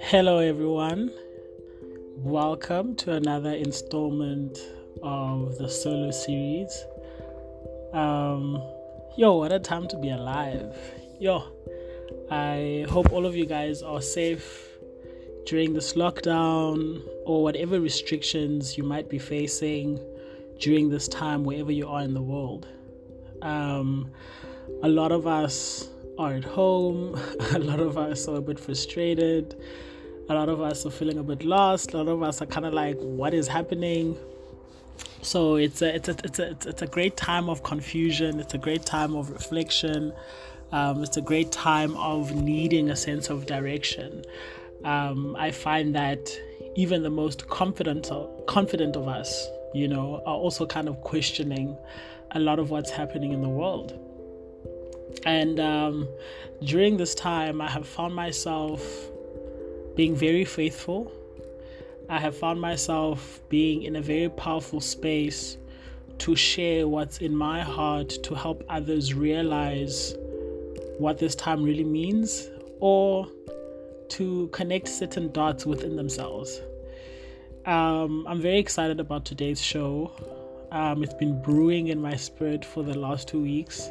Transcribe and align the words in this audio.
Hello, 0.00 0.40
everyone. 0.40 1.12
Welcome 2.16 2.96
to 2.96 3.12
another 3.12 3.52
installment 3.52 4.58
of 5.00 5.56
the 5.58 5.68
solo 5.68 6.10
series. 6.10 6.84
Um, 7.92 8.60
yo, 9.16 9.36
what 9.36 9.52
a 9.52 9.60
time 9.60 9.86
to 9.86 9.96
be 9.98 10.10
alive! 10.10 10.76
Yo, 11.20 11.44
I 12.28 12.84
hope 12.90 13.12
all 13.12 13.24
of 13.24 13.36
you 13.36 13.46
guys 13.46 13.82
are 13.82 14.02
safe 14.02 14.68
during 15.46 15.74
this 15.74 15.92
lockdown 15.92 17.02
or 17.24 17.44
whatever 17.44 17.80
restrictions 17.80 18.76
you 18.76 18.82
might 18.82 19.08
be 19.08 19.20
facing 19.20 20.00
during 20.58 20.90
this 20.90 21.06
time, 21.06 21.44
wherever 21.44 21.70
you 21.70 21.86
are 21.86 22.02
in 22.02 22.14
the 22.14 22.22
world. 22.22 22.66
Um, 23.42 24.10
a 24.82 24.88
lot 24.88 25.12
of 25.12 25.26
us 25.26 25.88
are 26.18 26.34
at 26.34 26.44
home. 26.44 27.18
A 27.54 27.58
lot 27.58 27.80
of 27.80 27.96
us 27.98 28.28
are 28.28 28.36
a 28.36 28.40
bit 28.40 28.58
frustrated. 28.58 29.56
A 30.28 30.34
lot 30.34 30.48
of 30.48 30.60
us 30.60 30.86
are 30.86 30.90
feeling 30.90 31.18
a 31.18 31.22
bit 31.22 31.44
lost. 31.44 31.94
A 31.94 31.98
lot 31.98 32.08
of 32.08 32.22
us 32.22 32.40
are 32.40 32.46
kind 32.46 32.66
of 32.66 32.72
like, 32.72 32.96
what 32.98 33.34
is 33.34 33.48
happening? 33.48 34.16
So 35.22 35.56
it's 35.56 35.82
a, 35.82 35.94
it's 35.94 36.08
a 36.08 36.16
it's 36.24 36.38
a 36.38 36.50
it's 36.66 36.82
a 36.82 36.86
great 36.86 37.16
time 37.16 37.48
of 37.48 37.62
confusion. 37.62 38.40
It's 38.40 38.54
a 38.54 38.58
great 38.58 38.84
time 38.84 39.14
of 39.14 39.30
reflection. 39.30 40.12
Um, 40.72 41.02
it's 41.02 41.16
a 41.16 41.20
great 41.20 41.52
time 41.52 41.96
of 41.96 42.34
needing 42.34 42.90
a 42.90 42.96
sense 42.96 43.30
of 43.30 43.46
direction. 43.46 44.24
Um, 44.84 45.36
I 45.38 45.50
find 45.50 45.94
that 45.94 46.28
even 46.74 47.02
the 47.02 47.10
most 47.10 47.48
confident 47.48 48.10
confident 48.46 48.96
of 48.96 49.06
us, 49.06 49.48
you 49.74 49.86
know, 49.86 50.22
are 50.26 50.34
also 50.34 50.66
kind 50.66 50.88
of 50.88 51.00
questioning 51.02 51.76
a 52.32 52.40
lot 52.40 52.58
of 52.58 52.70
what's 52.70 52.90
happening 52.90 53.32
in 53.32 53.42
the 53.42 53.48
world. 53.48 53.98
And 55.24 55.60
um, 55.60 56.08
during 56.64 56.96
this 56.96 57.14
time, 57.14 57.60
I 57.60 57.68
have 57.68 57.86
found 57.86 58.14
myself 58.14 58.82
being 59.96 60.14
very 60.14 60.44
faithful. 60.44 61.12
I 62.08 62.18
have 62.18 62.36
found 62.36 62.60
myself 62.60 63.40
being 63.48 63.84
in 63.84 63.96
a 63.96 64.02
very 64.02 64.28
powerful 64.28 64.80
space 64.80 65.56
to 66.18 66.36
share 66.36 66.86
what's 66.86 67.18
in 67.18 67.34
my 67.34 67.62
heart 67.62 68.10
to 68.22 68.34
help 68.34 68.64
others 68.68 69.14
realize 69.14 70.14
what 70.98 71.18
this 71.18 71.34
time 71.34 71.62
really 71.62 71.84
means 71.84 72.48
or 72.80 73.28
to 74.08 74.48
connect 74.48 74.88
certain 74.88 75.32
dots 75.32 75.64
within 75.64 75.96
themselves. 75.96 76.60
Um, 77.64 78.26
I'm 78.28 78.40
very 78.40 78.58
excited 78.58 79.00
about 79.00 79.24
today's 79.24 79.60
show. 79.60 80.12
Um, 80.70 81.02
it's 81.02 81.14
been 81.14 81.40
brewing 81.42 81.88
in 81.88 82.00
my 82.00 82.16
spirit 82.16 82.64
for 82.64 82.82
the 82.82 82.96
last 82.98 83.28
two 83.28 83.40
weeks 83.40 83.90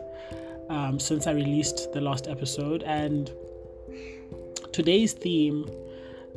um, 0.72 1.00
since 1.00 1.28
I 1.28 1.32
released 1.32 1.92
the 1.92 2.00
last 2.00 2.28
episode. 2.28 2.82
And 2.84 3.30
today's 4.72 5.12
theme, 5.12 5.70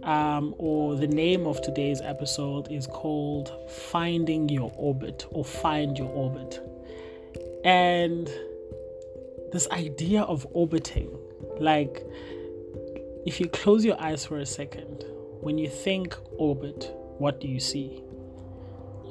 um, 0.02 0.54
or 0.58 0.96
the 0.96 1.06
name 1.06 1.46
of 1.46 1.62
today's 1.62 2.00
episode, 2.00 2.70
is 2.70 2.86
called 2.88 3.52
Finding 3.70 4.48
Your 4.48 4.72
Orbit 4.76 5.26
or 5.30 5.44
Find 5.44 5.96
Your 5.96 6.08
Orbit. 6.08 6.60
And 7.64 8.28
this 9.52 9.68
idea 9.70 10.22
of 10.22 10.46
orbiting, 10.50 11.16
like 11.60 12.04
if 13.24 13.38
you 13.40 13.48
close 13.48 13.84
your 13.84 13.98
eyes 14.00 14.26
for 14.26 14.38
a 14.38 14.46
second, 14.46 15.04
when 15.40 15.58
you 15.58 15.68
think 15.68 16.16
orbit, 16.38 16.90
what 17.18 17.40
do 17.40 17.46
you 17.46 17.60
see? 17.60 18.02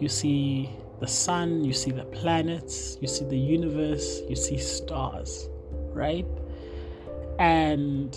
You 0.02 0.10
see 0.10 0.70
the 1.04 1.10
sun, 1.10 1.66
you 1.66 1.74
see 1.74 1.92
the 1.92 2.06
planets, 2.06 2.98
you 3.02 3.10
see 3.10 3.26
the 3.26 3.38
universe, 3.38 4.22
you 4.30 4.38
see 4.38 4.58
stars, 4.58 5.50
right? 5.92 6.26
And 7.40 8.16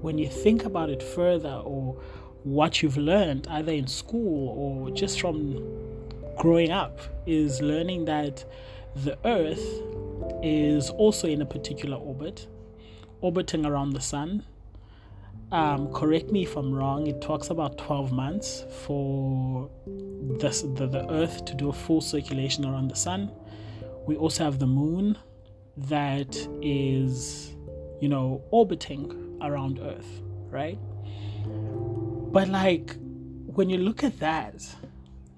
when 0.00 0.16
you 0.16 0.26
think 0.26 0.64
about 0.64 0.88
it 0.88 1.02
further, 1.02 1.60
or 1.66 2.00
what 2.44 2.82
you've 2.82 2.96
learned 2.96 3.46
either 3.50 3.72
in 3.72 3.86
school 3.86 4.54
or 4.56 4.90
just 4.90 5.20
from 5.20 5.62
growing 6.38 6.70
up, 6.70 6.98
is 7.26 7.60
learning 7.60 8.06
that 8.06 8.42
the 9.04 9.18
earth 9.26 9.66
is 10.42 10.88
also 10.88 11.28
in 11.28 11.42
a 11.42 11.46
particular 11.46 11.98
orbit, 11.98 12.46
orbiting 13.20 13.66
around 13.66 13.90
the 13.92 14.00
sun, 14.00 14.46
um, 15.52 15.92
correct 15.92 16.30
me 16.30 16.42
if 16.42 16.56
I'm 16.56 16.74
wrong, 16.74 17.06
it 17.06 17.20
talks 17.20 17.50
about 17.50 17.78
12 17.78 18.12
months 18.12 18.64
for 18.84 19.70
this, 20.38 20.62
the, 20.62 20.86
the 20.86 21.10
Earth 21.10 21.44
to 21.46 21.54
do 21.54 21.70
a 21.70 21.72
full 21.72 22.00
circulation 22.00 22.66
around 22.66 22.88
the 22.88 22.96
Sun. 22.96 23.30
We 24.06 24.16
also 24.16 24.44
have 24.44 24.58
the 24.58 24.66
Moon 24.66 25.16
that 25.76 26.36
is, 26.60 27.54
you 28.00 28.08
know, 28.08 28.42
orbiting 28.50 29.38
around 29.42 29.78
Earth, 29.80 30.22
right? 30.50 30.78
But 32.32 32.48
like, 32.48 32.96
when 33.46 33.70
you 33.70 33.78
look 33.78 34.04
at 34.04 34.18
that, 34.18 34.64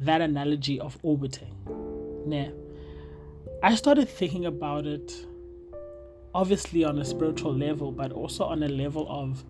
that 0.00 0.20
analogy 0.20 0.80
of 0.80 0.98
orbiting, 1.02 1.54
nah, 2.26 2.48
I 3.62 3.74
started 3.76 4.08
thinking 4.08 4.46
about 4.46 4.86
it 4.86 5.12
obviously 6.34 6.84
on 6.84 6.98
a 6.98 7.04
spiritual 7.04 7.54
level, 7.54 7.92
but 7.92 8.12
also 8.12 8.44
on 8.44 8.62
a 8.62 8.68
level 8.68 9.06
of 9.08 9.44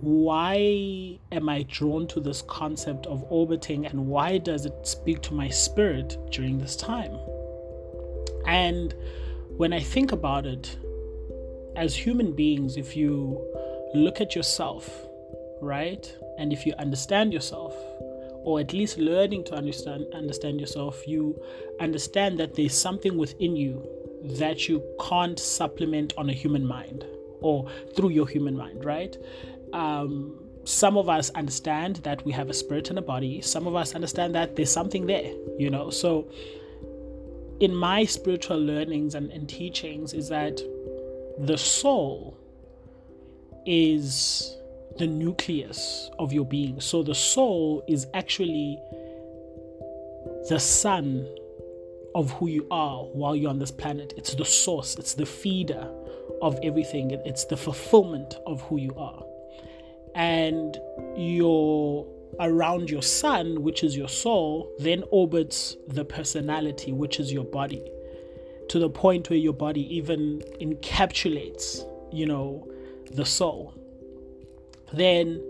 why 0.00 1.18
am 1.32 1.48
I 1.48 1.62
drawn 1.64 2.06
to 2.08 2.20
this 2.20 2.42
concept 2.42 3.06
of 3.06 3.24
orbiting 3.28 3.86
and 3.86 4.06
why 4.06 4.38
does 4.38 4.66
it 4.66 4.86
speak 4.86 5.22
to 5.22 5.34
my 5.34 5.48
spirit 5.48 6.16
during 6.30 6.58
this 6.58 6.76
time? 6.76 7.16
And 8.46 8.94
when 9.56 9.72
I 9.72 9.80
think 9.80 10.12
about 10.12 10.46
it, 10.46 10.76
as 11.76 11.94
human 11.94 12.32
beings, 12.32 12.76
if 12.76 12.96
you 12.96 13.42
look 13.94 14.20
at 14.20 14.34
yourself, 14.34 15.06
right, 15.60 16.14
and 16.38 16.52
if 16.52 16.66
you 16.66 16.74
understand 16.78 17.32
yourself, 17.32 17.74
or 18.44 18.60
at 18.60 18.72
least 18.72 18.98
learning 18.98 19.44
to 19.44 19.54
understand 19.54 20.06
understand 20.14 20.60
yourself, 20.60 21.06
you 21.06 21.40
understand 21.80 22.38
that 22.38 22.54
there's 22.54 22.78
something 22.78 23.16
within 23.16 23.56
you 23.56 23.84
that 24.38 24.68
you 24.68 24.82
can't 25.08 25.38
supplement 25.38 26.12
on 26.16 26.30
a 26.30 26.32
human 26.32 26.64
mind 26.64 27.04
or 27.40 27.68
through 27.94 28.10
your 28.10 28.26
human 28.26 28.56
mind, 28.56 28.84
right? 28.84 29.16
Um, 29.72 30.46
some 30.66 30.96
of 30.96 31.08
us 31.08 31.30
understand 31.30 31.96
that 31.96 32.24
we 32.24 32.32
have 32.32 32.50
a 32.50 32.54
spirit 32.54 32.90
and 32.90 32.98
a 32.98 33.02
body. 33.02 33.40
Some 33.40 33.66
of 33.66 33.76
us 33.76 33.94
understand 33.94 34.34
that 34.34 34.56
there's 34.56 34.72
something 34.72 35.06
there, 35.06 35.32
you 35.58 35.70
know. 35.70 35.90
So, 35.90 36.28
in 37.60 37.74
my 37.74 38.04
spiritual 38.04 38.58
learnings 38.58 39.14
and, 39.14 39.30
and 39.30 39.48
teachings, 39.48 40.12
is 40.12 40.28
that 40.28 40.60
the 41.38 41.56
soul 41.56 42.36
is 43.64 44.56
the 44.98 45.06
nucleus 45.06 46.10
of 46.18 46.32
your 46.32 46.44
being. 46.44 46.80
So, 46.80 47.02
the 47.02 47.14
soul 47.14 47.84
is 47.86 48.06
actually 48.12 48.78
the 50.48 50.58
sun 50.58 51.28
of 52.16 52.32
who 52.32 52.48
you 52.48 52.66
are 52.72 53.04
while 53.04 53.36
you're 53.36 53.50
on 53.50 53.60
this 53.60 53.70
planet. 53.70 54.14
It's 54.16 54.34
the 54.34 54.44
source, 54.44 54.96
it's 54.96 55.14
the 55.14 55.26
feeder 55.26 55.88
of 56.42 56.58
everything, 56.64 57.12
it's 57.12 57.44
the 57.44 57.56
fulfillment 57.56 58.34
of 58.46 58.62
who 58.62 58.78
you 58.78 58.94
are 58.96 59.25
and 60.16 60.78
your 61.14 62.06
around 62.40 62.90
your 62.90 63.02
sun, 63.02 63.62
which 63.62 63.84
is 63.84 63.96
your 63.96 64.08
soul, 64.08 64.70
then 64.78 65.04
orbits 65.10 65.76
the 65.88 66.04
personality, 66.04 66.92
which 66.92 67.20
is 67.20 67.32
your 67.32 67.44
body, 67.44 67.82
to 68.68 68.78
the 68.78 68.90
point 68.90 69.30
where 69.30 69.38
your 69.38 69.52
body 69.52 69.94
even 69.94 70.42
encapsulates, 70.60 71.86
you 72.12 72.26
know, 72.26 72.66
the 73.12 73.24
soul. 73.24 73.74
Then, 74.92 75.42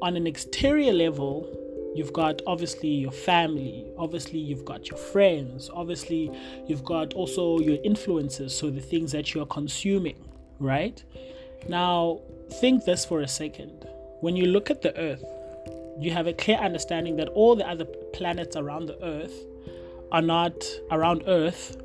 on 0.00 0.16
an 0.16 0.26
exterior 0.26 0.92
level, 0.92 1.48
you've 1.94 2.12
got 2.12 2.42
obviously 2.46 2.88
your 2.88 3.12
family, 3.12 3.86
obviously, 3.98 4.38
you've 4.38 4.64
got 4.64 4.88
your 4.88 4.98
friends, 4.98 5.70
obviously, 5.72 6.30
you've 6.66 6.84
got 6.84 7.14
also 7.14 7.58
your 7.58 7.78
influences, 7.84 8.56
so 8.56 8.70
the 8.70 8.80
things 8.80 9.12
that 9.12 9.34
you're 9.34 9.46
consuming, 9.46 10.16
right? 10.58 11.02
Now, 11.68 12.20
think 12.52 12.84
this 12.84 13.04
for 13.04 13.20
a 13.20 13.28
second. 13.28 13.86
When 14.20 14.36
you 14.36 14.46
look 14.46 14.70
at 14.70 14.82
the 14.82 14.96
Earth, 14.96 15.24
you 15.98 16.12
have 16.12 16.26
a 16.26 16.32
clear 16.32 16.58
understanding 16.58 17.16
that 17.16 17.28
all 17.30 17.56
the 17.56 17.68
other 17.68 17.84
planets 18.12 18.56
around 18.56 18.86
the 18.86 19.02
Earth 19.04 19.34
are 20.12 20.22
not 20.22 20.64
around 20.90 21.24
Earth, 21.26 21.76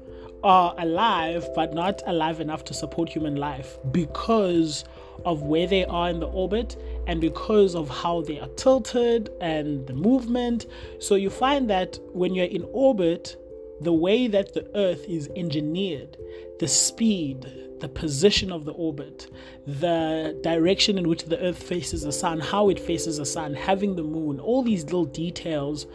are 0.43 0.75
alive, 0.77 1.47
but 1.55 1.73
not 1.73 2.01
alive 2.05 2.39
enough 2.39 2.63
to 2.65 2.73
support 2.73 3.09
human 3.09 3.35
life 3.35 3.77
because 3.91 4.85
of 5.25 5.41
where 5.41 5.65
they 5.65 5.83
are 5.85 6.09
in 6.09 6.19
the 6.19 6.27
orbit 6.27 6.75
and 7.07 7.19
because 7.19 7.75
of 7.75 7.89
how 7.89 8.21
they 8.21 8.39
are 8.39 8.49
tilted 8.49 9.29
and 9.41 9.87
the 9.87 9.93
movement. 9.93 10.67
So 10.99 11.15
you 11.15 11.29
find 11.29 11.69
that 11.69 11.99
when 12.13 12.35
you're 12.35 12.45
in 12.45 12.65
orbit, 12.71 13.35
the 13.81 13.93
way 13.93 14.27
that 14.27 14.53
the 14.53 14.69
Earth 14.75 15.05
is 15.07 15.29
engineered, 15.35 16.17
the 16.59 16.67
speed, 16.67 17.45
the 17.79 17.87
position 17.87 18.51
of 18.51 18.65
the 18.65 18.73
orbit, 18.73 19.29
the 19.65 20.39
direction 20.41 20.97
in 20.97 21.07
which 21.07 21.25
the 21.25 21.39
Earth 21.39 21.61
faces 21.61 22.01
the 22.01 22.11
sun, 22.11 22.39
how 22.39 22.69
it 22.69 22.79
faces 22.79 23.17
the 23.17 23.25
sun, 23.25 23.53
having 23.53 23.95
the 23.95 24.03
moon, 24.03 24.39
all 24.39 24.63
these 24.63 24.83
little 24.85 25.05
details 25.05 25.85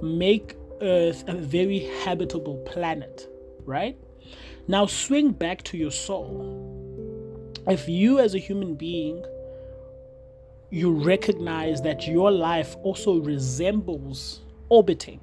make 0.00 0.56
Earth 0.80 1.24
a 1.28 1.34
very 1.34 1.80
habitable 2.04 2.56
planet, 2.58 3.28
right? 3.64 3.96
Now, 4.68 4.86
swing 4.86 5.32
back 5.32 5.62
to 5.64 5.76
your 5.76 5.90
soul. 5.90 6.54
If 7.66 7.88
you, 7.88 8.18
as 8.18 8.34
a 8.34 8.38
human 8.38 8.74
being, 8.74 9.24
you 10.70 10.92
recognize 10.92 11.82
that 11.82 12.06
your 12.06 12.30
life 12.30 12.76
also 12.82 13.18
resembles 13.18 14.40
orbiting, 14.68 15.20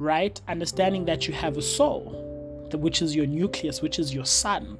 right? 0.00 0.40
Understanding 0.48 1.04
that 1.04 1.28
you 1.28 1.34
have 1.34 1.56
a 1.56 1.62
soul, 1.62 2.68
which 2.72 3.02
is 3.02 3.14
your 3.14 3.26
nucleus, 3.26 3.82
which 3.82 3.98
is 3.98 4.12
your 4.12 4.24
sun. 4.24 4.78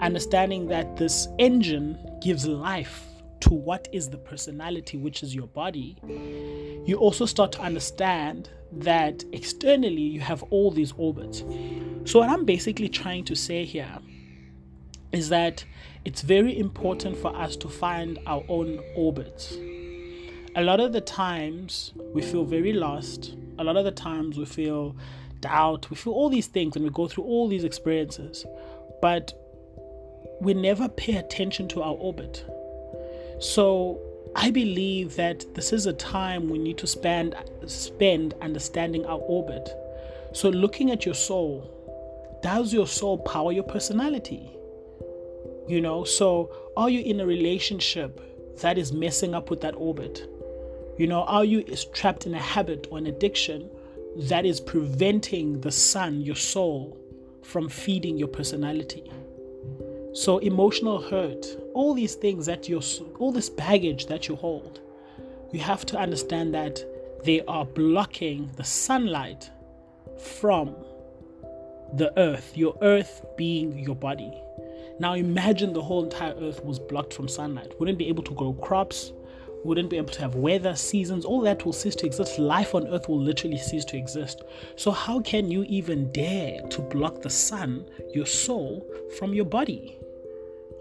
Understanding 0.00 0.66
that 0.68 0.96
this 0.96 1.28
engine 1.38 1.98
gives 2.20 2.46
life 2.46 3.04
to 3.40 3.50
what 3.50 3.88
is 3.92 4.10
the 4.10 4.18
personality, 4.18 4.96
which 4.96 5.22
is 5.22 5.34
your 5.34 5.46
body. 5.46 5.96
You 6.86 6.96
also 6.96 7.24
start 7.24 7.52
to 7.52 7.60
understand 7.60 8.50
that 8.72 9.24
externally 9.32 10.02
you 10.02 10.20
have 10.20 10.42
all 10.50 10.70
these 10.70 10.92
orbits. 10.96 11.44
So, 12.04 12.18
what 12.18 12.28
I'm 12.28 12.44
basically 12.44 12.88
trying 12.88 13.24
to 13.24 13.34
say 13.34 13.64
here 13.64 13.98
is 15.12 15.28
that 15.28 15.64
it's 16.04 16.22
very 16.22 16.58
important 16.58 17.16
for 17.16 17.34
us 17.34 17.56
to 17.56 17.68
find 17.68 18.18
our 18.26 18.44
own 18.48 18.80
orbits. 18.96 19.56
A 20.56 20.62
lot 20.62 20.80
of 20.80 20.92
the 20.92 21.00
times 21.00 21.92
we 22.12 22.22
feel 22.22 22.44
very 22.44 22.72
lost. 22.72 23.36
A 23.58 23.64
lot 23.64 23.76
of 23.76 23.84
the 23.84 23.90
times 23.90 24.38
we 24.38 24.44
feel 24.44 24.96
doubt. 25.40 25.90
We 25.90 25.96
feel 25.96 26.12
all 26.12 26.28
these 26.28 26.46
things 26.46 26.76
and 26.76 26.84
we 26.84 26.90
go 26.90 27.08
through 27.08 27.24
all 27.24 27.48
these 27.48 27.64
experiences. 27.64 28.44
But 29.00 29.32
we 30.40 30.54
never 30.54 30.88
pay 30.88 31.16
attention 31.16 31.68
to 31.68 31.82
our 31.82 31.94
orbit. 31.94 32.44
So 33.40 34.00
I 34.36 34.50
believe 34.50 35.16
that 35.16 35.54
this 35.54 35.72
is 35.72 35.86
a 35.86 35.92
time 35.92 36.48
we 36.48 36.58
need 36.58 36.78
to 36.78 36.86
spend 36.86 37.34
spend 37.66 38.34
understanding 38.40 39.04
our 39.06 39.18
orbit. 39.18 39.68
So 40.32 40.48
looking 40.48 40.90
at 40.90 41.04
your 41.04 41.14
soul, 41.14 41.74
does 42.42 42.72
your 42.72 42.86
soul 42.86 43.18
power 43.18 43.52
your 43.52 43.64
personality? 43.64 44.50
You 45.66 45.80
know, 45.80 46.04
so 46.04 46.52
are 46.76 46.88
you 46.88 47.00
in 47.00 47.20
a 47.20 47.26
relationship 47.26 48.20
that 48.60 48.78
is 48.78 48.92
messing 48.92 49.34
up 49.34 49.50
with 49.50 49.60
that 49.62 49.74
orbit? 49.76 50.28
You 50.98 51.06
know, 51.06 51.22
are 51.22 51.44
you 51.44 51.60
is 51.60 51.84
trapped 51.84 52.26
in 52.26 52.34
a 52.34 52.40
habit 52.40 52.88
or 52.90 52.98
an 52.98 53.06
addiction 53.06 53.70
that 54.16 54.44
is 54.44 54.60
preventing 54.60 55.60
the 55.60 55.70
sun, 55.70 56.20
your 56.22 56.34
soul, 56.34 56.98
from 57.44 57.68
feeding 57.68 58.18
your 58.18 58.26
personality? 58.26 59.08
So, 60.12 60.38
emotional 60.38 61.00
hurt, 61.00 61.46
all 61.72 61.94
these 61.94 62.16
things 62.16 62.46
that 62.46 62.68
you 62.68 62.82
all 63.20 63.30
this 63.30 63.48
baggage 63.48 64.06
that 64.06 64.26
you 64.26 64.34
hold, 64.34 64.80
you 65.52 65.60
have 65.60 65.86
to 65.86 65.96
understand 65.96 66.52
that 66.54 66.84
they 67.24 67.42
are 67.42 67.64
blocking 67.64 68.50
the 68.56 68.64
sunlight 68.64 69.50
from 70.18 70.74
the 71.92 72.12
earth, 72.18 72.56
your 72.56 72.76
earth 72.82 73.24
being 73.36 73.78
your 73.78 73.94
body. 73.94 74.32
Now 74.98 75.14
imagine 75.14 75.72
the 75.72 75.82
whole 75.82 76.02
entire 76.02 76.34
earth 76.34 76.64
was 76.64 76.80
blocked 76.80 77.14
from 77.14 77.28
sunlight. 77.28 77.78
Wouldn't 77.78 77.98
be 77.98 78.08
able 78.08 78.24
to 78.24 78.34
grow 78.34 78.52
crops, 78.54 79.12
wouldn't 79.64 79.90
be 79.90 79.96
able 79.96 80.12
to 80.12 80.20
have 80.20 80.34
weather, 80.34 80.74
seasons, 80.74 81.24
all 81.24 81.40
that 81.42 81.64
will 81.64 81.72
cease 81.72 81.94
to 81.96 82.06
exist. 82.06 82.38
Life 82.38 82.74
on 82.74 82.86
earth 82.88 83.08
will 83.08 83.20
literally 83.20 83.58
cease 83.58 83.84
to 83.86 83.96
exist. 83.96 84.42
So, 84.76 84.90
how 84.90 85.20
can 85.20 85.50
you 85.50 85.64
even 85.64 86.12
dare 86.12 86.62
to 86.62 86.80
block 86.80 87.22
the 87.22 87.30
sun, 87.30 87.84
your 88.14 88.26
soul, 88.26 88.86
from 89.18 89.34
your 89.34 89.44
body? 89.44 89.98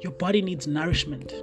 Your 0.02 0.12
body 0.14 0.42
needs 0.42 0.68
nourishment. 0.68 1.34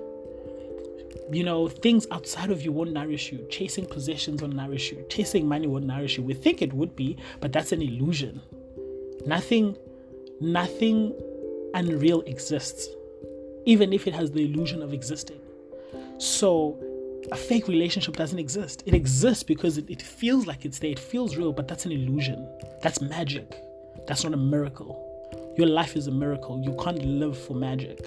You 1.33 1.43
know, 1.43 1.69
things 1.69 2.07
outside 2.11 2.51
of 2.51 2.63
you 2.63 2.71
won't 2.71 2.93
nourish 2.93 3.33
you. 3.33 3.47
Chasing 3.51 3.87
possessions 3.87 4.43
won't 4.43 4.55
nourish 4.55 4.93
you. 4.93 5.05
Chasing 5.09 5.49
money 5.49 5.67
won't 5.67 5.87
nourish 5.87 6.19
you. 6.19 6.23
We 6.23 6.35
think 6.35 6.63
it 6.63 6.73
would 6.73 6.95
be, 6.95 7.17
but 7.41 7.53
that's 7.53 7.73
an 7.73 7.83
illusion. 7.83 8.43
Nothing, 9.27 9.77
nothing 10.41 11.15
unreal 11.73 12.21
exists, 12.23 12.89
even 13.65 13.93
if 13.93 14.07
it 14.07 14.15
has 14.15 14.33
the 14.33 14.45
illusion 14.45 14.83
of 14.83 14.93
existing. 14.93 15.41
So, 16.19 16.79
a 17.33 17.37
fake 17.37 17.69
relationship 17.69 18.17
doesn't 18.17 18.39
exist. 18.39 18.83
It 18.87 18.95
exists 18.95 19.43
because 19.43 19.79
it, 19.79 19.89
it 19.89 20.03
feels 20.03 20.47
like 20.47 20.65
it's 20.65 20.79
there, 20.79 20.91
it 20.91 20.99
feels 20.99 21.37
real, 21.37 21.53
but 21.53 21.69
that's 21.69 21.87
an 21.87 21.93
illusion. 21.93 22.49
That's 22.83 23.01
magic. 23.01 23.61
That's 24.07 24.25
not 24.25 24.35
a 24.35 24.37
miracle. 24.37 25.01
Your 25.57 25.69
life 25.69 25.97
is 25.97 26.07
a 26.07 26.11
miracle. 26.11 26.61
You 26.63 26.77
can't 26.83 27.03
live 27.05 27.39
for 27.39 27.55
magic. 27.55 28.07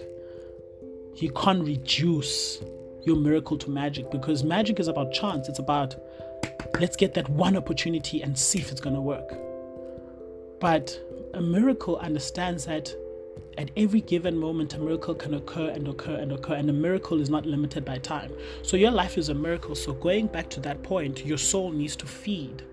You 1.15 1.31
can't 1.31 1.63
reduce 1.65 2.59
your 3.03 3.15
miracle 3.15 3.57
to 3.57 3.69
magic 3.69 4.11
because 4.11 4.43
magic 4.43 4.79
is 4.79 4.87
about 4.87 5.13
chance. 5.13 5.47
It's 5.47 5.59
about 5.59 5.95
let's 6.79 6.95
get 6.95 7.13
that 7.15 7.27
one 7.29 7.55
opportunity 7.55 8.21
and 8.21 8.37
see 8.37 8.59
if 8.59 8.71
it's 8.71 8.81
going 8.81 8.95
to 8.95 9.01
work. 9.01 9.33
But 10.59 10.99
a 11.33 11.41
miracle 11.41 11.97
understands 11.97 12.65
that 12.65 12.93
at 13.57 13.71
every 13.75 14.01
given 14.01 14.37
moment, 14.37 14.73
a 14.75 14.79
miracle 14.79 15.15
can 15.15 15.33
occur 15.33 15.69
and 15.69 15.87
occur 15.87 16.15
and 16.15 16.31
occur, 16.31 16.53
and 16.53 16.69
a 16.69 16.73
miracle 16.73 17.19
is 17.19 17.29
not 17.29 17.45
limited 17.45 17.83
by 17.83 17.97
time. 17.97 18.31
So, 18.61 18.77
your 18.77 18.91
life 18.91 19.17
is 19.17 19.29
a 19.29 19.33
miracle. 19.33 19.75
So, 19.75 19.93
going 19.93 20.27
back 20.27 20.49
to 20.51 20.59
that 20.61 20.83
point, 20.83 21.25
your 21.25 21.37
soul 21.37 21.71
needs 21.71 21.95
to 21.97 22.05
feed 22.05 22.63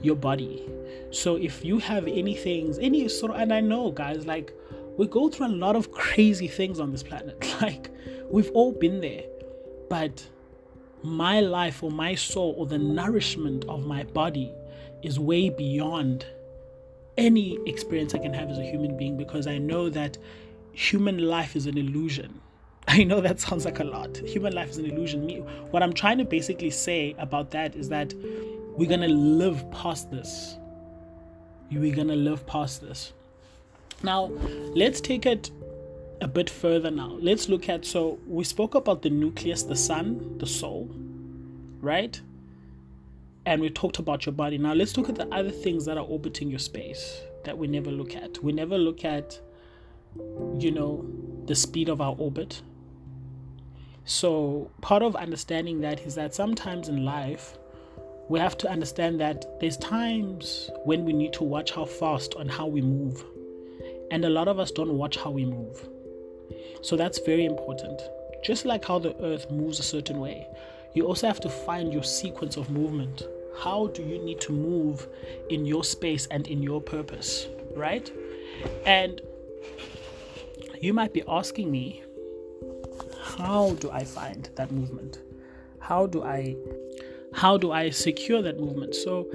your 0.00 0.16
body. 0.16 0.68
So, 1.10 1.36
if 1.36 1.64
you 1.64 1.78
have 1.78 2.06
anything, 2.06 2.74
any 2.80 3.08
sort 3.08 3.32
of, 3.32 3.40
and 3.40 3.52
I 3.52 3.60
know, 3.60 3.90
guys, 3.90 4.26
like 4.26 4.52
we 4.96 5.06
go 5.06 5.28
through 5.28 5.46
a 5.46 5.48
lot 5.48 5.74
of 5.74 5.90
crazy 5.90 6.46
things 6.48 6.80
on 6.80 6.92
this 6.92 7.02
planet. 7.02 7.44
Like, 7.60 7.90
we've 8.30 8.50
all 8.50 8.72
been 8.72 9.00
there. 9.00 9.24
But 9.88 10.26
my 11.02 11.40
life 11.40 11.82
or 11.82 11.90
my 11.90 12.14
soul 12.14 12.54
or 12.58 12.66
the 12.66 12.78
nourishment 12.78 13.64
of 13.66 13.86
my 13.86 14.02
body 14.02 14.52
is 15.02 15.18
way 15.18 15.50
beyond 15.50 16.26
any 17.16 17.58
experience 17.66 18.14
I 18.14 18.18
can 18.18 18.32
have 18.32 18.50
as 18.50 18.58
a 18.58 18.64
human 18.64 18.96
being 18.96 19.16
because 19.16 19.46
I 19.46 19.58
know 19.58 19.88
that 19.90 20.18
human 20.72 21.18
life 21.18 21.56
is 21.56 21.66
an 21.66 21.78
illusion. 21.78 22.40
I 22.88 23.04
know 23.04 23.20
that 23.20 23.40
sounds 23.40 23.64
like 23.64 23.80
a 23.80 23.84
lot. 23.84 24.16
Human 24.18 24.52
life 24.52 24.70
is 24.70 24.78
an 24.78 24.86
illusion. 24.86 25.24
Me, 25.24 25.38
what 25.70 25.82
I'm 25.82 25.92
trying 25.92 26.18
to 26.18 26.24
basically 26.24 26.70
say 26.70 27.14
about 27.18 27.50
that 27.52 27.74
is 27.74 27.88
that 27.88 28.12
we're 28.76 28.88
gonna 28.88 29.08
live 29.08 29.70
past 29.70 30.10
this. 30.10 30.56
We're 31.70 31.94
gonna 31.94 32.16
live 32.16 32.46
past 32.46 32.82
this. 32.82 33.12
Now, 34.02 34.26
let's 34.74 35.00
take 35.00 35.24
it 35.24 35.50
a 36.20 36.28
bit 36.28 36.50
further 36.50 36.90
now. 36.90 37.16
Let's 37.20 37.48
look 37.48 37.68
at 37.68 37.84
so 37.84 38.18
we 38.26 38.44
spoke 38.44 38.74
about 38.74 39.02
the 39.02 39.10
nucleus, 39.10 39.62
the 39.62 39.76
sun, 39.76 40.38
the 40.38 40.46
soul, 40.46 40.90
right? 41.80 42.20
And 43.46 43.60
we 43.60 43.70
talked 43.70 43.98
about 43.98 44.26
your 44.26 44.32
body. 44.32 44.58
Now 44.58 44.72
let's 44.72 44.96
look 44.96 45.08
at 45.08 45.16
the 45.16 45.28
other 45.34 45.50
things 45.50 45.84
that 45.86 45.98
are 45.98 46.04
orbiting 46.04 46.50
your 46.50 46.58
space 46.58 47.20
that 47.44 47.56
we 47.56 47.66
never 47.66 47.90
look 47.90 48.16
at. 48.16 48.42
We 48.42 48.52
never 48.52 48.78
look 48.78 49.04
at, 49.04 49.38
you 50.58 50.70
know, 50.70 51.06
the 51.46 51.54
speed 51.54 51.88
of 51.88 52.00
our 52.00 52.16
orbit. 52.18 52.62
So 54.06 54.70
part 54.80 55.02
of 55.02 55.16
understanding 55.16 55.80
that 55.80 56.00
is 56.00 56.14
that 56.14 56.34
sometimes 56.34 56.88
in 56.88 57.04
life, 57.04 57.58
we 58.28 58.38
have 58.38 58.56
to 58.58 58.70
understand 58.70 59.20
that 59.20 59.60
there's 59.60 59.76
times 59.76 60.70
when 60.84 61.04
we 61.04 61.12
need 61.12 61.32
to 61.34 61.44
watch 61.44 61.72
how 61.72 61.84
fast 61.84 62.34
and 62.38 62.50
how 62.50 62.66
we 62.66 62.80
move. 62.80 63.22
And 64.10 64.24
a 64.24 64.30
lot 64.30 64.48
of 64.48 64.58
us 64.58 64.70
don't 64.70 64.96
watch 64.96 65.16
how 65.16 65.30
we 65.30 65.44
move. 65.44 65.88
So 66.82 66.96
that's 66.96 67.18
very 67.18 67.44
important. 67.44 68.00
Just 68.42 68.64
like 68.64 68.84
how 68.84 68.98
the 68.98 69.16
earth 69.22 69.50
moves 69.50 69.80
a 69.80 69.82
certain 69.82 70.20
way, 70.20 70.46
you 70.94 71.06
also 71.06 71.26
have 71.26 71.40
to 71.40 71.48
find 71.48 71.92
your 71.92 72.04
sequence 72.04 72.56
of 72.56 72.70
movement. 72.70 73.22
How 73.58 73.88
do 73.88 74.02
you 74.02 74.18
need 74.18 74.40
to 74.42 74.52
move 74.52 75.06
in 75.50 75.66
your 75.66 75.84
space 75.84 76.26
and 76.26 76.46
in 76.46 76.62
your 76.62 76.80
purpose, 76.80 77.46
right? 77.76 78.10
And 78.86 79.20
you 80.80 80.92
might 80.92 81.12
be 81.12 81.22
asking 81.28 81.70
me, 81.70 82.02
how 83.22 83.72
do 83.74 83.90
I 83.90 84.04
find 84.04 84.48
that 84.54 84.70
movement? 84.70 85.18
How 85.80 86.06
do 86.06 86.22
I 86.22 86.56
how 87.34 87.58
do 87.58 87.72
I 87.72 87.90
secure 87.90 88.42
that 88.42 88.60
movement? 88.60 88.94
So 88.94 89.28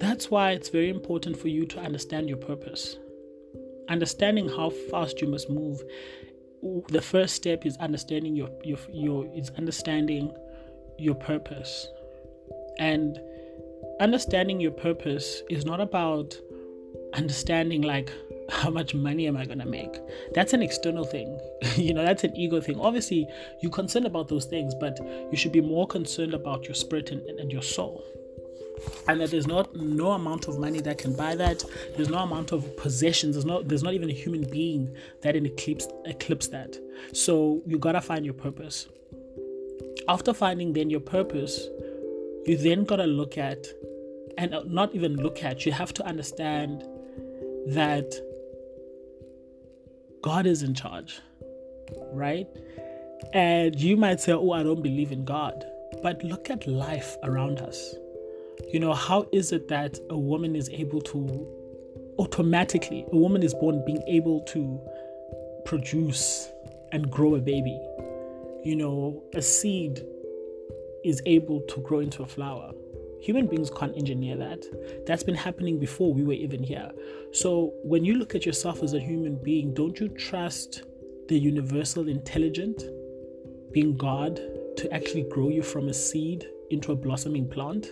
that's 0.00 0.30
why 0.30 0.52
it's 0.52 0.68
very 0.68 0.88
important 0.88 1.36
for 1.36 1.48
you 1.48 1.66
to 1.66 1.80
understand 1.80 2.28
your 2.28 2.38
purpose. 2.38 2.96
Understanding 3.88 4.48
how 4.48 4.70
fast 4.70 5.20
you 5.20 5.26
must 5.26 5.50
move. 5.50 5.82
The 6.88 7.02
first 7.02 7.34
step 7.34 7.66
is 7.66 7.76
understanding 7.78 8.36
your 8.36 8.50
your 8.62 8.78
your 8.92 9.26
is 9.34 9.50
understanding 9.58 10.32
your 11.00 11.14
purpose. 11.14 11.88
And 12.78 13.18
understanding 14.00 14.60
your 14.60 14.72
purpose 14.72 15.42
is 15.50 15.64
not 15.64 15.80
about 15.80 16.34
understanding 17.14 17.82
like 17.82 18.12
how 18.50 18.70
much 18.70 18.94
money 18.94 19.26
am 19.26 19.36
I 19.36 19.44
going 19.44 19.58
to 19.58 19.66
make? 19.66 20.00
That's 20.34 20.52
an 20.52 20.62
external 20.62 21.04
thing. 21.04 21.38
you 21.76 21.94
know, 21.94 22.04
that's 22.04 22.24
an 22.24 22.36
ego 22.36 22.60
thing. 22.60 22.80
Obviously, 22.80 23.26
you're 23.62 23.70
concerned 23.70 24.06
about 24.06 24.28
those 24.28 24.44
things, 24.44 24.74
but 24.74 24.98
you 25.30 25.36
should 25.36 25.52
be 25.52 25.60
more 25.60 25.86
concerned 25.86 26.34
about 26.34 26.64
your 26.64 26.74
spirit 26.74 27.10
and, 27.10 27.22
and 27.38 27.52
your 27.52 27.62
soul. 27.62 28.04
And 29.08 29.20
that 29.20 29.30
there's 29.30 29.46
not 29.46 29.76
no 29.76 30.12
amount 30.12 30.48
of 30.48 30.58
money 30.58 30.80
that 30.80 30.98
can 30.98 31.14
buy 31.14 31.34
that. 31.36 31.62
There's 31.96 32.08
no 32.08 32.18
amount 32.18 32.52
of 32.52 32.76
possessions. 32.78 33.34
There's 33.34 33.44
not 33.44 33.68
there's 33.68 33.82
not 33.82 33.92
even 33.92 34.08
a 34.08 34.14
human 34.14 34.48
being 34.50 34.94
that 35.20 35.34
can 35.34 35.44
eclipse 35.44 35.86
eclipse 36.06 36.48
that. 36.48 36.78
So 37.12 37.60
you 37.66 37.78
gotta 37.78 38.00
find 38.00 38.24
your 38.24 38.32
purpose 38.32 38.88
after 40.10 40.34
finding 40.34 40.72
then 40.72 40.90
your 40.90 41.00
purpose, 41.00 41.68
you 42.44 42.56
then 42.56 42.82
got 42.82 42.96
to 42.96 43.06
look 43.06 43.38
at, 43.38 43.64
and 44.38 44.52
uh, 44.52 44.64
not 44.66 44.92
even 44.92 45.14
look 45.14 45.44
at, 45.44 45.64
you 45.64 45.70
have 45.70 45.94
to 45.94 46.04
understand 46.04 46.82
that 47.68 48.12
God 50.20 50.46
is 50.46 50.64
in 50.64 50.74
charge, 50.74 51.20
right? 52.12 52.48
And 53.32 53.80
you 53.80 53.96
might 53.96 54.20
say, 54.20 54.32
Oh, 54.32 54.50
I 54.50 54.64
don't 54.64 54.82
believe 54.82 55.12
in 55.12 55.24
God. 55.24 55.64
But 56.02 56.24
look 56.24 56.50
at 56.50 56.66
life 56.66 57.16
around 57.22 57.60
us. 57.60 57.94
You 58.72 58.80
know, 58.80 58.94
how 58.94 59.28
is 59.32 59.52
it 59.52 59.68
that 59.68 59.96
a 60.10 60.18
woman 60.18 60.56
is 60.56 60.68
able 60.70 61.02
to 61.02 61.46
automatically, 62.18 63.06
a 63.12 63.16
woman 63.16 63.44
is 63.44 63.54
born 63.54 63.84
being 63.86 64.02
able 64.08 64.40
to 64.54 64.80
produce 65.64 66.50
and 66.90 67.08
grow 67.08 67.36
a 67.36 67.40
baby? 67.40 67.78
You 68.62 68.76
know, 68.76 69.22
a 69.34 69.40
seed 69.40 70.04
is 71.02 71.22
able 71.24 71.62
to 71.62 71.80
grow 71.80 72.00
into 72.00 72.22
a 72.22 72.26
flower. 72.26 72.72
Human 73.22 73.46
beings 73.46 73.70
can't 73.70 73.96
engineer 73.96 74.36
that. 74.36 74.64
That's 75.06 75.22
been 75.22 75.34
happening 75.34 75.78
before 75.78 76.12
we 76.12 76.24
were 76.24 76.34
even 76.34 76.62
here. 76.62 76.90
So 77.32 77.72
when 77.82 78.04
you 78.04 78.14
look 78.14 78.34
at 78.34 78.44
yourself 78.44 78.82
as 78.82 78.92
a 78.92 79.00
human 79.00 79.36
being, 79.42 79.72
don't 79.72 79.98
you 79.98 80.08
trust 80.08 80.82
the 81.28 81.38
universal 81.38 82.08
intelligent, 82.08 82.82
being 83.72 83.96
God, 83.96 84.36
to 84.76 84.92
actually 84.92 85.22
grow 85.24 85.48
you 85.48 85.62
from 85.62 85.88
a 85.88 85.94
seed 85.94 86.46
into 86.70 86.92
a 86.92 86.96
blossoming 86.96 87.48
plant? 87.48 87.88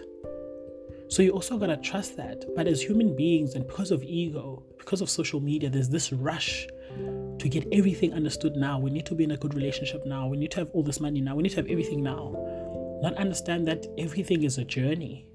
So 1.08 1.22
you 1.22 1.30
also 1.30 1.56
gotta 1.56 1.78
trust 1.78 2.16
that. 2.18 2.44
But 2.54 2.66
as 2.66 2.82
human 2.82 3.16
beings, 3.16 3.54
and 3.54 3.66
because 3.66 3.90
of 3.90 4.02
ego, 4.02 4.62
because 4.76 5.00
of 5.00 5.08
social 5.08 5.40
media, 5.40 5.70
there's 5.70 5.88
this 5.88 6.12
rush 6.12 6.66
to 7.38 7.48
get 7.48 7.66
everything 7.72 8.12
understood 8.12 8.56
now. 8.56 8.78
We 8.78 8.90
need 8.90 9.06
to 9.06 9.14
be 9.14 9.24
in 9.24 9.30
a 9.30 9.36
good 9.36 9.54
relationship 9.54 10.04
now. 10.06 10.26
We 10.26 10.36
need 10.36 10.50
to 10.52 10.60
have 10.60 10.70
all 10.72 10.82
this 10.82 11.00
money 11.00 11.20
now. 11.20 11.36
We 11.36 11.42
need 11.42 11.50
to 11.50 11.56
have 11.56 11.68
everything 11.68 12.02
now. 12.02 12.34
Not 13.02 13.14
understand 13.14 13.68
that 13.68 13.86
everything 13.96 14.42
is 14.42 14.58
a 14.58 14.64
journey. 14.64 15.26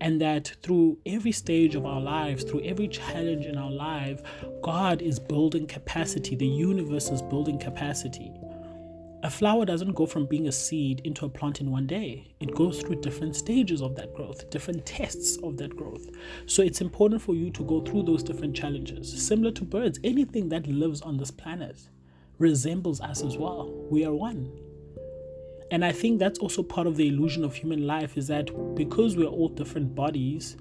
And 0.00 0.20
that 0.20 0.52
through 0.62 0.98
every 1.06 1.32
stage 1.32 1.74
of 1.74 1.84
our 1.84 2.00
lives, 2.00 2.44
through 2.44 2.62
every 2.62 2.86
challenge 2.86 3.46
in 3.46 3.56
our 3.56 3.70
life, 3.70 4.22
God 4.62 5.02
is 5.02 5.18
building 5.18 5.66
capacity. 5.66 6.36
The 6.36 6.46
universe 6.46 7.10
is 7.10 7.20
building 7.22 7.58
capacity. 7.58 8.32
A 9.24 9.30
flower 9.30 9.64
doesn't 9.64 9.96
go 9.96 10.06
from 10.06 10.26
being 10.26 10.46
a 10.46 10.52
seed 10.52 11.00
into 11.02 11.24
a 11.24 11.28
plant 11.28 11.60
in 11.60 11.72
one 11.72 11.88
day. 11.88 12.28
It 12.38 12.54
goes 12.54 12.80
through 12.80 13.00
different 13.00 13.34
stages 13.34 13.82
of 13.82 13.96
that 13.96 14.14
growth, 14.14 14.48
different 14.48 14.86
tests 14.86 15.38
of 15.42 15.56
that 15.56 15.74
growth. 15.74 16.06
So 16.46 16.62
it's 16.62 16.80
important 16.80 17.20
for 17.20 17.34
you 17.34 17.50
to 17.50 17.64
go 17.64 17.80
through 17.80 18.04
those 18.04 18.22
different 18.22 18.54
challenges. 18.54 19.26
Similar 19.26 19.50
to 19.52 19.64
birds, 19.64 19.98
anything 20.04 20.48
that 20.50 20.68
lives 20.68 21.02
on 21.02 21.16
this 21.16 21.32
planet 21.32 21.80
resembles 22.38 23.00
us 23.00 23.24
as 23.24 23.36
well. 23.36 23.88
We 23.90 24.04
are 24.04 24.14
one. 24.14 24.52
And 25.72 25.84
I 25.84 25.90
think 25.90 26.20
that's 26.20 26.38
also 26.38 26.62
part 26.62 26.86
of 26.86 26.96
the 26.96 27.08
illusion 27.08 27.42
of 27.42 27.56
human 27.56 27.88
life 27.88 28.16
is 28.16 28.28
that 28.28 28.50
because 28.76 29.16
we're 29.16 29.26
all 29.26 29.48
different 29.48 29.96
bodies, 29.96 30.56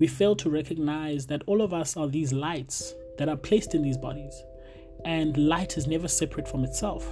we 0.00 0.08
fail 0.08 0.34
to 0.36 0.50
recognize 0.50 1.24
that 1.28 1.42
all 1.46 1.62
of 1.62 1.72
us 1.72 1.96
are 1.96 2.08
these 2.08 2.32
lights 2.32 2.94
that 3.16 3.28
are 3.28 3.36
placed 3.36 3.76
in 3.76 3.82
these 3.82 3.96
bodies. 3.96 4.42
And 5.04 5.36
light 5.36 5.78
is 5.78 5.86
never 5.86 6.08
separate 6.08 6.48
from 6.48 6.64
itself. 6.64 7.08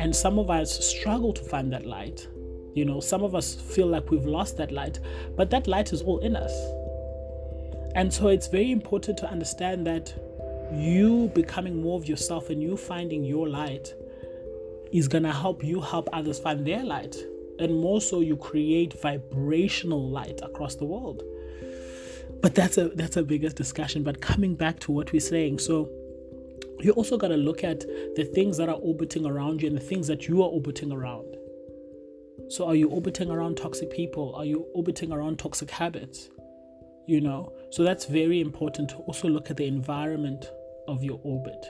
And 0.00 0.16
some 0.16 0.38
of 0.38 0.48
us 0.48 0.82
struggle 0.82 1.34
to 1.34 1.42
find 1.42 1.70
that 1.74 1.84
light. 1.84 2.26
You 2.72 2.86
know, 2.86 3.00
some 3.00 3.22
of 3.22 3.34
us 3.34 3.54
feel 3.54 3.86
like 3.86 4.10
we've 4.10 4.24
lost 4.24 4.56
that 4.56 4.72
light, 4.72 4.98
but 5.36 5.50
that 5.50 5.66
light 5.66 5.92
is 5.92 6.00
all 6.00 6.20
in 6.20 6.36
us. 6.36 6.52
And 7.94 8.10
so 8.10 8.28
it's 8.28 8.46
very 8.46 8.72
important 8.72 9.18
to 9.18 9.30
understand 9.30 9.86
that 9.86 10.14
you 10.72 11.30
becoming 11.34 11.82
more 11.82 11.98
of 11.98 12.08
yourself 12.08 12.48
and 12.48 12.62
you 12.62 12.78
finding 12.78 13.24
your 13.24 13.46
light 13.46 13.92
is 14.90 15.06
going 15.06 15.24
to 15.24 15.32
help 15.32 15.62
you 15.62 15.82
help 15.82 16.08
others 16.14 16.38
find 16.38 16.66
their 16.66 16.82
light. 16.82 17.16
And 17.58 17.78
more 17.78 18.00
so, 18.00 18.20
you 18.20 18.38
create 18.38 18.94
vibrational 19.02 20.08
light 20.08 20.40
across 20.42 20.76
the 20.76 20.86
world. 20.86 21.22
But 22.40 22.54
that's 22.54 22.78
a 22.78 22.88
that's 22.88 23.18
a 23.18 23.22
bigger 23.22 23.50
discussion. 23.50 24.02
But 24.02 24.22
coming 24.22 24.54
back 24.54 24.80
to 24.80 24.92
what 24.92 25.12
we're 25.12 25.20
saying, 25.20 25.58
so 25.58 25.90
you 26.84 26.92
also 26.92 27.16
got 27.16 27.28
to 27.28 27.36
look 27.36 27.64
at 27.64 27.80
the 28.16 28.30
things 28.34 28.56
that 28.56 28.68
are 28.68 28.76
orbiting 28.76 29.26
around 29.26 29.62
you 29.62 29.68
and 29.68 29.76
the 29.76 29.82
things 29.82 30.06
that 30.06 30.28
you 30.28 30.42
are 30.42 30.48
orbiting 30.48 30.92
around. 30.92 31.36
So, 32.48 32.66
are 32.66 32.74
you 32.74 32.88
orbiting 32.88 33.30
around 33.30 33.56
toxic 33.56 33.90
people? 33.90 34.34
Are 34.34 34.44
you 34.44 34.66
orbiting 34.74 35.12
around 35.12 35.38
toxic 35.38 35.70
habits? 35.70 36.30
You 37.06 37.20
know, 37.20 37.52
so 37.70 37.82
that's 37.82 38.06
very 38.06 38.40
important 38.40 38.90
to 38.90 38.96
also 38.96 39.28
look 39.28 39.50
at 39.50 39.56
the 39.56 39.66
environment 39.66 40.50
of 40.88 41.02
your 41.02 41.20
orbit. 41.22 41.66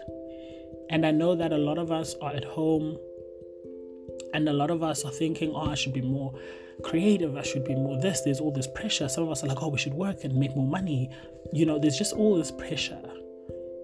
And 0.91 1.07
I 1.07 1.11
know 1.11 1.35
that 1.35 1.53
a 1.53 1.59
lot 1.59 1.79
of 1.79 1.91
us 1.91 2.15
are 2.21 2.33
at 2.33 2.45
home 2.45 2.99
and 4.35 4.49
a 4.49 4.53
lot 4.53 4.71
of 4.71 4.83
us 4.83 5.05
are 5.05 5.11
thinking, 5.11 5.53
oh, 5.55 5.71
I 5.71 5.75
should 5.75 5.93
be 5.93 6.03
more 6.03 6.35
creative. 6.83 7.37
I 7.37 7.43
should 7.43 7.65
be 7.65 7.75
more 7.75 8.01
this. 8.01 8.23
There's 8.23 8.41
all 8.41 8.53
this 8.53 8.67
pressure. 8.67 9.09
Some 9.09 9.25
of 9.25 9.31
us 9.31 9.45
are 9.45 9.47
like, 9.47 9.63
oh, 9.63 9.69
we 9.69 9.79
should 9.79 9.95
work 9.95 10.25
and 10.25 10.35
make 10.35 10.55
more 10.57 10.67
money. 10.67 11.11
You 11.53 11.67
know, 11.67 11.79
there's 11.79 11.99
just 11.99 12.13
all 12.13 12.37
this 12.37 12.51
pressure. 12.51 13.01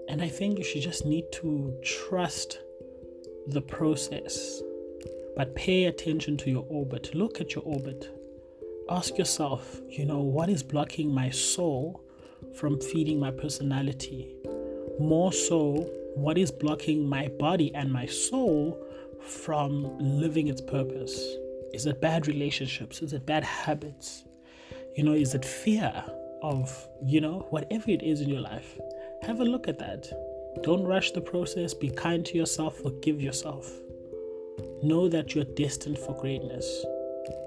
And 0.08 0.22
I 0.22 0.28
think 0.28 0.58
you 0.58 0.64
should 0.64 0.82
just 0.82 1.04
need 1.04 1.24
to 1.32 1.76
trust 1.84 2.58
the 3.48 3.60
process, 3.60 4.62
but 5.36 5.54
pay 5.54 5.84
attention 5.84 6.36
to 6.38 6.50
your 6.50 6.64
orbit. 6.68 7.14
Look 7.14 7.40
at 7.40 7.54
your 7.54 7.64
orbit. 7.64 8.10
Ask 8.88 9.18
yourself, 9.18 9.80
you 9.88 10.04
know, 10.04 10.20
what 10.20 10.48
is 10.48 10.62
blocking 10.62 11.12
my 11.12 11.30
soul 11.30 12.04
from 12.54 12.80
feeding 12.80 13.18
my 13.18 13.30
personality? 13.30 14.34
More 15.00 15.32
so, 15.32 15.90
what 16.14 16.38
is 16.38 16.50
blocking 16.50 17.06
my 17.06 17.28
body 17.38 17.74
and 17.74 17.92
my 17.92 18.06
soul 18.06 18.80
from 19.20 19.98
living 19.98 20.48
its 20.48 20.60
purpose? 20.60 21.20
Is 21.74 21.86
it 21.86 22.00
bad 22.00 22.26
relationships? 22.26 23.02
Is 23.02 23.12
it 23.12 23.26
bad 23.26 23.44
habits? 23.44 24.24
You 24.96 25.04
know, 25.04 25.12
is 25.12 25.34
it 25.34 25.44
fear 25.44 26.04
of, 26.42 26.88
you 27.04 27.20
know, 27.20 27.46
whatever 27.50 27.90
it 27.90 28.02
is 28.02 28.20
in 28.20 28.28
your 28.28 28.40
life? 28.40 28.78
Have 29.26 29.40
a 29.40 29.44
look 29.44 29.68
at 29.68 29.78
that. 29.78 30.10
Don't 30.62 30.84
rush 30.84 31.10
the 31.10 31.20
process. 31.20 31.74
Be 31.74 31.90
kind 31.90 32.24
to 32.26 32.36
yourself. 32.36 32.78
Forgive 32.78 33.20
yourself. 33.20 33.70
Know 34.82 35.08
that 35.08 35.34
you're 35.34 35.44
destined 35.44 35.98
for 35.98 36.14
greatness. 36.20 36.84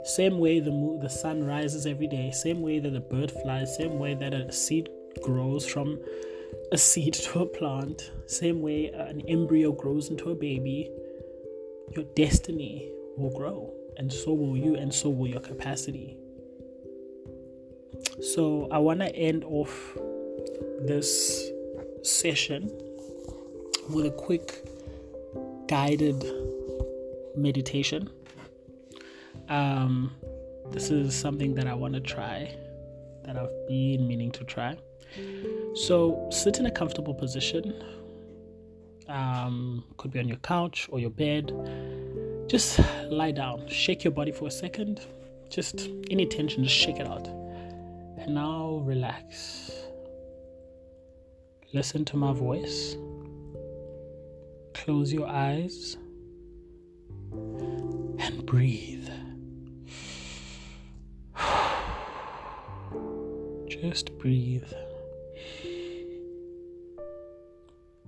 Same 0.04 0.40
way 0.40 0.60
the 0.60 0.72
moon, 0.72 1.00
the 1.00 1.10
sun 1.10 1.44
rises 1.44 1.86
every 1.86 2.08
day. 2.08 2.32
Same 2.32 2.62
way 2.62 2.80
that 2.80 2.96
a 2.96 3.00
bird 3.00 3.32
flies. 3.32 3.76
Same 3.76 3.98
way 3.98 4.14
that 4.14 4.34
a 4.34 4.52
seed 4.52 4.90
grows 5.24 5.66
from 5.66 6.00
a 6.72 6.78
seed 6.78 7.14
to 7.26 7.40
a 7.40 7.46
plant. 7.46 8.12
Same 8.28 8.62
way 8.62 8.88
an 8.90 9.22
embryo 9.28 9.72
grows 9.72 10.10
into 10.10 10.32
a 10.32 10.36
baby 10.36 10.92
your 11.96 12.06
destiny 12.16 12.92
will 13.18 13.32
grow, 13.32 13.74
and 13.98 14.12
so 14.12 14.34
will 14.34 14.56
you, 14.56 14.76
and 14.76 14.94
so 14.94 15.10
will 15.10 15.28
your 15.28 15.42
capacity. 15.42 16.18
So, 18.22 18.68
I 18.72 18.78
want 18.78 19.00
to 19.00 19.16
end 19.16 19.44
off 19.44 19.98
this 20.82 21.49
session 22.04 22.72
with 23.90 24.06
a 24.06 24.12
quick 24.12 24.66
guided 25.68 26.24
meditation. 27.36 28.10
Um, 29.48 30.16
this 30.72 30.90
is 30.92 31.16
something 31.16 31.56
that 31.56 31.68
I 31.68 31.74
want 31.74 31.94
to 31.96 32.00
try, 32.00 32.56
that 33.26 33.38
I've 33.38 33.68
been 33.68 34.08
meaning 34.08 34.32
to 34.32 34.44
try. 34.44 34.78
So, 35.74 36.28
sit 36.32 36.60
in 36.60 36.66
a 36.68 36.72
comfortable 36.72 37.14
position 37.14 37.74
um, 39.10 39.84
could 39.98 40.12
be 40.12 40.20
on 40.20 40.28
your 40.28 40.38
couch 40.38 40.88
or 40.92 41.00
your 41.00 41.10
bed. 41.10 41.52
Just 42.48 42.80
lie 43.10 43.32
down, 43.32 43.68
shake 43.68 44.04
your 44.04 44.12
body 44.12 44.32
for 44.32 44.48
a 44.48 44.52
second. 44.52 45.02
Just 45.50 45.90
any 46.10 46.26
tension, 46.26 46.64
just 46.64 46.76
shake 46.76 47.00
it 47.00 47.08
out. 47.08 47.28
And 47.28 48.36
now 48.36 48.82
relax. 48.86 49.72
Listen 51.72 52.04
to 52.06 52.18
my 52.18 52.34
voice. 52.34 52.98
Close 54.74 55.14
your 55.14 55.28
eyes 55.28 55.98
and 57.32 58.44
breathe. 58.48 59.08
Just 63.70 64.18
breathe. 64.18 64.74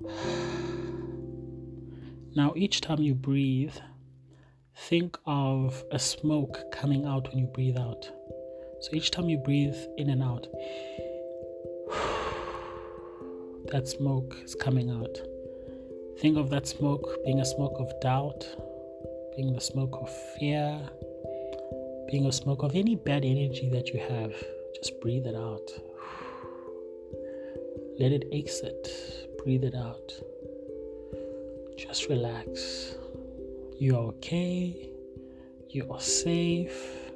Now, 2.33 2.53
each 2.55 2.79
time 2.79 3.01
you 3.01 3.13
breathe, 3.13 3.75
think 4.75 5.17
of 5.25 5.83
a 5.91 5.99
smoke 5.99 6.71
coming 6.71 7.05
out 7.05 7.27
when 7.27 7.39
you 7.39 7.47
breathe 7.47 7.77
out. 7.77 8.09
So 8.79 8.91
each 8.93 9.11
time 9.11 9.27
you 9.27 9.37
breathe 9.37 9.75
in 9.97 10.09
and 10.09 10.23
out, 10.23 10.47
that 13.71 13.87
smoke 13.87 14.35
is 14.43 14.53
coming 14.53 14.89
out. 14.89 15.21
Think 16.19 16.37
of 16.37 16.49
that 16.49 16.67
smoke 16.67 17.23
being 17.23 17.39
a 17.39 17.45
smoke 17.45 17.77
of 17.79 17.89
doubt, 18.01 18.45
being 19.35 19.53
the 19.53 19.61
smoke 19.61 19.97
of 20.01 20.09
fear, 20.37 20.79
being 22.09 22.25
a 22.25 22.31
smoke 22.31 22.63
of 22.63 22.75
any 22.75 22.95
bad 22.95 23.23
energy 23.23 23.69
that 23.71 23.87
you 23.89 23.99
have. 23.99 24.33
Just 24.75 24.99
breathe 24.99 25.25
it 25.25 25.35
out. 25.35 25.71
Let 27.97 28.11
it 28.11 28.25
exit. 28.33 28.89
Breathe 29.43 29.63
it 29.63 29.75
out. 29.75 30.13
Just 31.77 32.09
relax. 32.09 32.95
You 33.79 33.95
are 33.95 34.03
okay. 34.15 34.89
You 35.69 35.87
are 35.89 36.01
safe. 36.01 37.09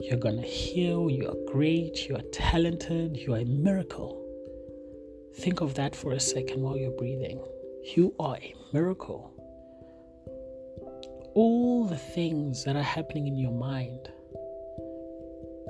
You're 0.00 0.18
gonna 0.18 0.42
heal. 0.42 1.08
You 1.08 1.28
are 1.28 1.52
great. 1.52 2.08
You 2.08 2.16
are 2.16 2.28
talented. 2.32 3.16
You 3.16 3.34
are 3.34 3.38
a 3.38 3.44
miracle. 3.44 4.25
Think 5.38 5.60
of 5.60 5.74
that 5.74 5.94
for 5.94 6.12
a 6.12 6.20
second 6.20 6.62
while 6.62 6.76
you're 6.76 6.90
breathing. 6.90 7.40
You 7.94 8.14
are 8.18 8.36
a 8.36 8.54
miracle. 8.72 9.30
All 11.34 11.84
the 11.84 11.98
things 11.98 12.64
that 12.64 12.74
are 12.74 12.82
happening 12.82 13.26
in 13.26 13.36
your 13.36 13.52
mind, 13.52 14.10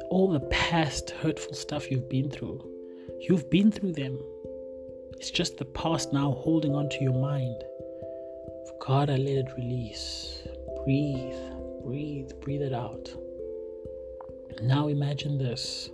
all 0.08 0.30
the 0.30 0.46
past 0.50 1.10
hurtful 1.10 1.54
stuff 1.54 1.90
you've 1.90 2.08
been 2.08 2.30
through, 2.30 2.64
you've 3.20 3.50
been 3.50 3.72
through 3.72 3.92
them. 3.92 4.18
It's 5.18 5.30
just 5.30 5.56
the 5.56 5.64
past 5.64 6.12
now 6.12 6.32
holding 6.32 6.74
on 6.74 6.88
to 6.90 7.02
your 7.02 7.14
mind. 7.14 7.64
God, 8.86 9.10
I 9.10 9.16
let 9.16 9.36
it 9.36 9.56
release. 9.56 10.46
Breathe, 10.84 11.34
breathe, 11.84 12.30
breathe 12.40 12.62
it 12.62 12.72
out. 12.72 13.12
Now 14.62 14.86
imagine 14.86 15.38
this 15.38 15.90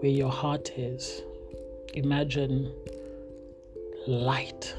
where 0.00 0.10
your 0.10 0.30
heart 0.30 0.72
is. 0.76 1.22
Imagine 1.96 2.72
light 4.06 4.74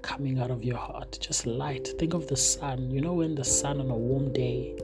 coming 0.00 0.38
out 0.38 0.50
of 0.50 0.64
your 0.64 0.78
heart. 0.78 1.18
Just 1.20 1.46
light. 1.46 1.88
Think 1.98 2.14
of 2.14 2.26
the 2.26 2.36
sun. 2.36 2.90
You 2.90 3.02
know, 3.02 3.12
when 3.12 3.34
the 3.34 3.44
sun 3.44 3.80
on 3.80 3.90
a 3.90 3.96
warm 3.96 4.32
day, 4.32 4.76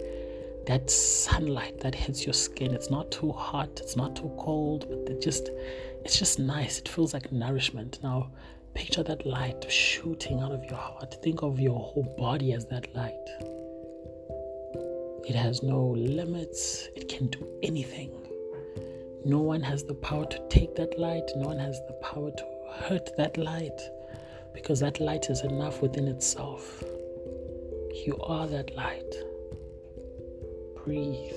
that 0.66 0.90
sunlight 0.90 1.80
that 1.80 1.95
hits 1.95 2.26
your 2.26 2.35
skin, 2.35 2.75
it's 2.75 2.90
not 2.90 3.11
too 3.11 3.33
hot, 3.33 3.80
it's 3.80 3.97
not 3.97 4.14
too 4.14 4.30
cold, 4.38 4.87
but 4.90 5.11
it 5.11 5.23
just 5.23 5.49
it's 6.04 6.19
just 6.19 6.38
nice. 6.38 6.78
It 6.78 6.88
feels 6.88 7.14
like 7.14 7.33
nourishment. 7.33 7.99
Now 8.02 8.30
picture 8.75 9.02
that 9.02 9.25
light 9.25 9.71
shooting 9.71 10.40
out 10.40 10.52
of 10.52 10.64
your 10.64 10.78
heart. 10.78 11.16
Think 11.23 11.42
of 11.42 11.59
your 11.59 11.80
whole 11.80 12.14
body 12.19 12.52
as 12.52 12.66
that 12.66 12.95
light. 12.95 13.26
It 15.26 15.35
has 15.35 15.62
no 15.62 15.80
limits, 15.97 16.88
it 16.95 17.09
can 17.09 17.28
do 17.28 17.47
anything. 17.62 18.20
No 19.25 19.41
one 19.41 19.62
has 19.62 19.85
the 19.85 19.95
power 19.95 20.25
to 20.25 20.49
take 20.49 20.75
that 20.77 20.99
light, 20.99 21.31
no 21.37 21.49
one 21.49 21.59
has 21.59 21.79
the 21.87 21.93
power 21.95 22.31
to 22.31 22.45
hurt 22.85 23.11
that 23.19 23.37
light 23.37 23.79
because 24.55 24.81
that 24.81 24.99
light 24.99 25.29
is 25.29 25.43
enough 25.43 25.83
within 25.83 26.09
itself. 26.09 26.83
You 28.07 28.17
are 28.23 28.47
that 28.47 28.75
light. 28.75 29.15
Breathe. 30.85 31.37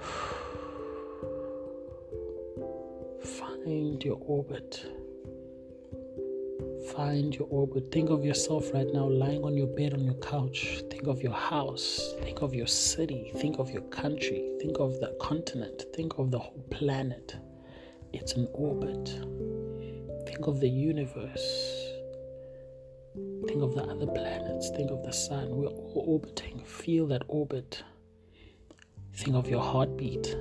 Find 3.22 4.04
your 4.04 4.18
orbit. 4.26 4.84
Find 6.96 7.34
your 7.34 7.48
orbit. 7.50 7.90
Think 7.90 8.10
of 8.10 8.24
yourself 8.24 8.72
right 8.72 8.86
now 8.92 9.08
lying 9.08 9.42
on 9.42 9.56
your 9.56 9.66
bed 9.66 9.94
on 9.94 10.04
your 10.04 10.14
couch. 10.14 10.80
Think 10.90 11.08
of 11.08 11.20
your 11.22 11.32
house. 11.32 12.14
Think 12.20 12.40
of 12.40 12.54
your 12.54 12.68
city. 12.68 13.32
Think 13.34 13.58
of 13.58 13.68
your 13.70 13.82
country. 13.82 14.48
Think 14.60 14.78
of 14.78 15.00
the 15.00 15.16
continent. 15.20 15.86
Think 15.92 16.18
of 16.18 16.30
the 16.30 16.38
whole 16.38 16.64
planet. 16.70 17.34
It's 18.12 18.34
an 18.34 18.46
orbit. 18.52 19.08
Think 20.24 20.46
of 20.46 20.60
the 20.60 20.68
universe. 20.68 21.84
Think 23.48 23.62
of 23.62 23.74
the 23.74 23.82
other 23.82 24.06
planets. 24.06 24.70
Think 24.70 24.92
of 24.92 25.02
the 25.02 25.12
sun. 25.12 25.50
We're 25.50 25.66
all 25.66 26.04
orbiting. 26.06 26.62
Feel 26.64 27.08
that 27.08 27.22
orbit. 27.26 27.82
Think 29.14 29.34
of 29.34 29.48
your 29.48 29.62
heartbeat. 29.62 30.36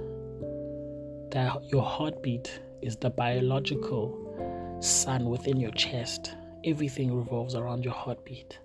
That 1.32 1.64
your 1.72 1.84
heartbeat 1.84 2.62
is 2.84 2.96
the 2.98 3.10
biological 3.10 4.78
sun 4.82 5.26
within 5.26 5.60
your 5.60 5.72
chest. 5.72 6.36
Everything 6.66 7.14
revolves 7.14 7.56
around 7.56 7.84
your 7.84 7.94
heartbeat. 7.94 8.58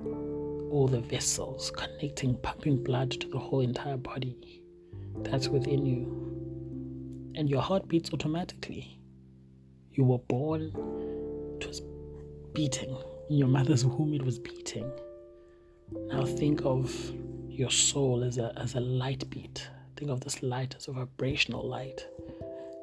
All 0.00 0.88
the 0.90 1.00
vessels 1.00 1.70
connecting, 1.70 2.34
pumping 2.36 2.82
blood 2.82 3.10
to 3.10 3.28
the 3.28 3.38
whole 3.38 3.60
entire 3.60 3.98
body. 3.98 4.62
That's 5.18 5.48
within 5.48 5.84
you. 5.84 7.32
And 7.34 7.50
your 7.50 7.60
heart 7.60 7.88
beats 7.88 8.10
automatically. 8.14 8.98
You 9.92 10.04
were 10.04 10.18
born, 10.18 10.72
it 11.60 11.66
was 11.66 11.82
beating. 12.54 12.96
In 13.28 13.36
your 13.36 13.48
mother's 13.48 13.84
womb, 13.84 14.14
it 14.14 14.24
was 14.24 14.38
beating. 14.38 14.90
Now 16.06 16.24
think 16.24 16.64
of 16.64 16.90
your 17.48 17.70
soul 17.70 18.24
as 18.24 18.38
a, 18.38 18.52
as 18.56 18.76
a 18.76 18.80
light 18.80 19.28
beat. 19.28 19.68
Think 19.96 20.10
of 20.10 20.20
this 20.20 20.42
light 20.42 20.74
as 20.74 20.88
a 20.88 20.92
vibrational 20.92 21.68
light. 21.68 22.06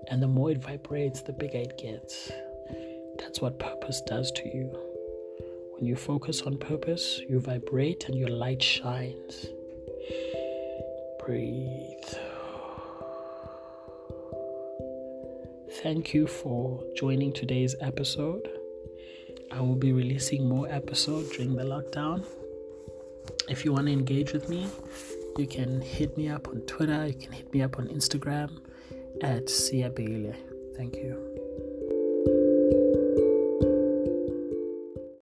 And 0.10 0.22
the 0.22 0.28
more 0.28 0.52
it 0.52 0.62
vibrates, 0.62 1.22
the 1.22 1.34
bigger 1.34 1.58
it 1.58 1.80
gets. 1.80 2.32
That's 3.36 3.42
what 3.42 3.60
purpose 3.60 4.00
does 4.08 4.32
to 4.32 4.48
you. 4.48 4.72
When 5.74 5.86
you 5.86 5.98
focus 5.98 6.44
on 6.44 6.58
purpose, 6.58 7.20
you 7.28 7.42
vibrate 7.42 8.08
and 8.08 8.18
your 8.18 8.30
light 8.30 8.64
shines. 8.64 9.48
Breathe. 11.20 12.14
Thank 15.84 16.14
you 16.14 16.28
for 16.28 16.82
joining 16.96 17.34
today's 17.34 17.76
episode. 17.82 18.48
I 19.52 19.60
will 19.60 19.76
be 19.76 19.92
releasing 19.92 20.48
more 20.48 20.72
episodes 20.72 21.36
during 21.36 21.58
the 21.58 21.64
lockdown. 21.64 22.24
If 23.50 23.66
you 23.66 23.74
want 23.74 23.88
to 23.88 23.92
engage 23.92 24.32
with 24.32 24.48
me, 24.48 24.70
you 25.38 25.46
can 25.46 25.82
hit 25.82 26.16
me 26.16 26.30
up 26.30 26.48
on 26.48 26.62
Twitter, 26.62 27.06
you 27.06 27.16
can 27.16 27.34
hit 27.34 27.54
me 27.54 27.62
up 27.64 27.80
on 27.80 27.90
Instagram 27.90 28.62
at 29.22 29.48
Siabile. 29.48 30.34
Thank 30.78 30.96
you. 30.96 31.35